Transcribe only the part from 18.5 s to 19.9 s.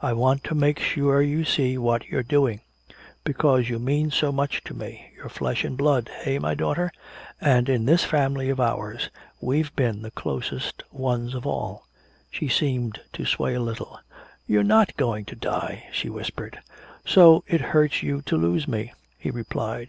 me," he replied.